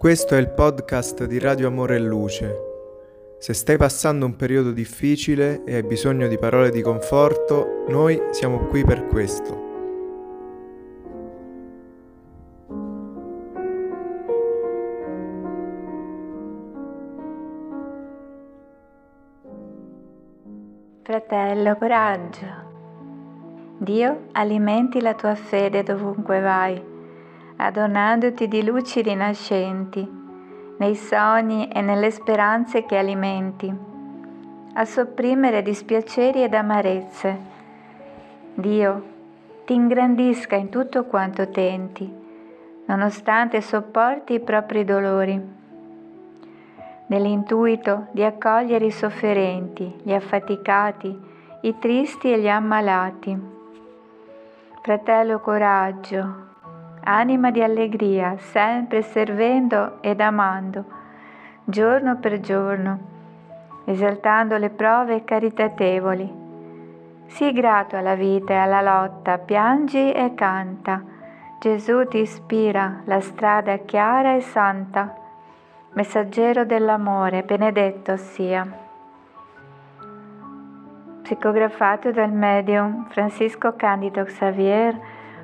[0.00, 2.56] Questo è il podcast di Radio Amore e Luce.
[3.36, 8.60] Se stai passando un periodo difficile e hai bisogno di parole di conforto, noi siamo
[8.60, 9.68] qui per questo.
[21.02, 22.46] Fratello, coraggio.
[23.76, 26.90] Dio alimenti la tua fede dovunque vai
[27.66, 30.18] adornandoti di luci rinascenti,
[30.78, 33.72] nei sogni e nelle speranze che alimenti,
[34.72, 37.38] a sopprimere dispiaceri ed amarezze.
[38.54, 39.02] Dio
[39.66, 42.10] ti ingrandisca in tutto quanto tenti,
[42.86, 45.58] nonostante sopporti i propri dolori,
[47.06, 51.18] nell'intuito di accogliere i sofferenti, gli affaticati,
[51.62, 53.38] i tristi e gli ammalati.
[54.82, 56.49] Fratello coraggio,
[57.02, 60.84] anima di allegria, sempre servendo ed amando,
[61.64, 62.98] giorno per giorno,
[63.84, 66.38] esaltando le prove caritatevoli.
[67.26, 71.02] Sii grato alla vita e alla lotta, piangi e canta.
[71.60, 75.14] Gesù ti ispira la strada chiara e santa,
[75.92, 78.66] messaggero dell'amore, benedetto sia.
[81.22, 84.98] Psicografato dal medium Francisco Candido Xavier,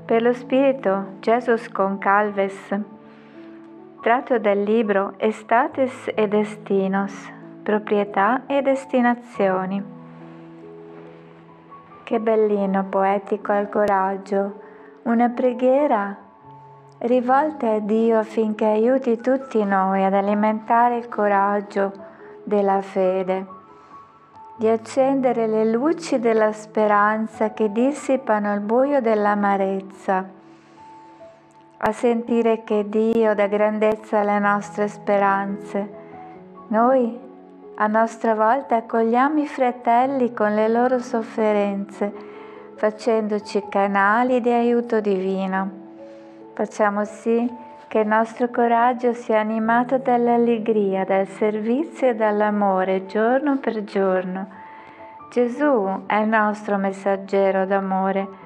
[0.07, 2.79] per lo Spirito Jesus Concalves,
[4.01, 7.13] tratto dal libro Estates e Destinos,
[7.65, 9.83] proprietà e destinazioni.
[12.05, 14.61] Che bellino poetico al coraggio,
[15.03, 16.17] una preghiera
[16.99, 21.93] rivolta a Dio affinché aiuti tutti noi ad alimentare il coraggio
[22.45, 23.56] della fede
[24.57, 30.25] di accendere le luci della speranza che dissipano il buio dell'amarezza,
[31.79, 36.05] a sentire che Dio dà grandezza alle nostre speranze.
[36.69, 37.19] Noi
[37.75, 42.11] a nostra volta accogliamo i fratelli con le loro sofferenze,
[42.77, 45.85] facendoci canali di aiuto divino.
[46.55, 53.85] Facciamo sì che il nostro coraggio sia animato dall'allegria, dal servizio e dall'amore giorno per
[53.85, 54.49] giorno.
[55.31, 58.45] Gesù è il nostro messaggero d'amore.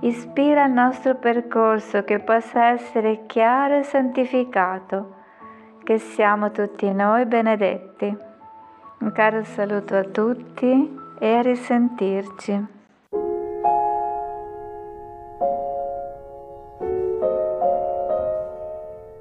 [0.00, 5.14] Ispira il nostro percorso che possa essere chiaro e santificato,
[5.82, 8.16] che siamo tutti noi benedetti.
[8.98, 12.83] Un caro saluto a tutti e a risentirci.